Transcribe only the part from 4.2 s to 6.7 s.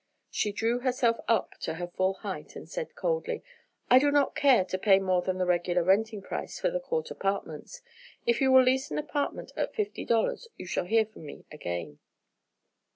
care to pay more than the regular renting price